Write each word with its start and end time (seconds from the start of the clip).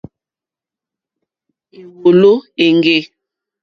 Èwòló 1.79 2.31
éŋɡê. 2.65 2.97